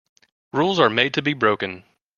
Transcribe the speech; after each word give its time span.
Rules 0.51 0.79
are 0.79 0.89
made 0.89 1.13
to 1.13 1.21
be 1.21 1.33
broken. 1.33 1.83